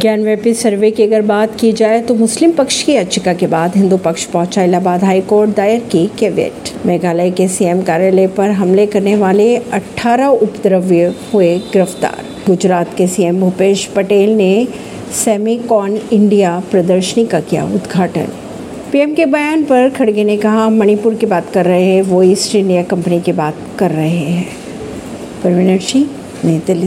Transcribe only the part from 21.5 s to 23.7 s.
कर रहे हैं, वो ईस्ट इंडिया कंपनी की बात